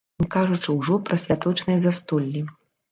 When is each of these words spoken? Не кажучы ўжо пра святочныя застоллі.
Не 0.21 0.25
кажучы 0.35 0.75
ўжо 0.79 0.97
пра 1.11 1.21
святочныя 1.25 1.79
застоллі. 1.87 2.49